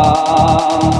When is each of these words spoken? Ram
Ram 0.00 0.99